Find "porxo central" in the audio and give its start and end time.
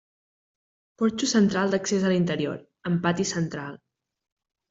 1.01-1.75